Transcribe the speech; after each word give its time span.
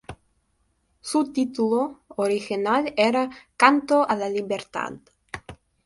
Su 1.01 1.31
título 1.31 2.01
original 2.15 2.91
era 2.97 3.29
"Canto 3.55 4.09
a 4.09 4.15
la 4.15 4.29
Libertad". 4.29 4.93